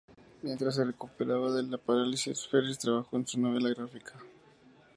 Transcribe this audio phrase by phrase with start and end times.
[0.41, 4.15] Mientras se recuperaba de la parálisis, Ferris trabajó en su novela gráfica.